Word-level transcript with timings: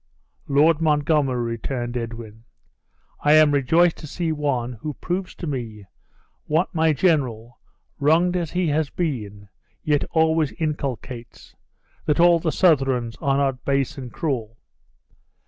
"Lord 0.47 0.81
Montgomery," 0.81 1.51
returned 1.51 1.95
Edwin, 1.95 2.45
"I 3.19 3.33
am 3.33 3.51
rejoiced 3.51 3.97
to 3.97 4.07
see 4.07 4.31
one 4.31 4.73
who 4.81 4.95
proves 4.95 5.35
to 5.35 5.45
me 5.45 5.85
what 6.45 6.73
my 6.73 6.91
general, 6.91 7.59
wronged 7.99 8.35
as 8.35 8.49
he 8.49 8.69
has 8.69 8.89
been, 8.89 9.47
yet 9.83 10.03
always 10.05 10.53
inculcates 10.59 11.53
that 12.07 12.19
all 12.19 12.39
the 12.39 12.49
Southrons 12.51 13.15
are 13.21 13.37
not 13.37 13.63
base 13.63 13.95
and 13.95 14.11
cruel! 14.11 14.57